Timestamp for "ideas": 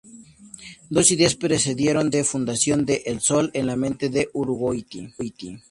1.11-1.35